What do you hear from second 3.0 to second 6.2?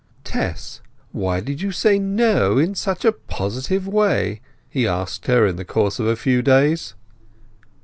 a positive way?" he asked her in the course of a